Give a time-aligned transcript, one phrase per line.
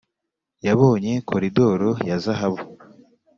[0.67, 2.63] yabonye koridoro ya zahabu.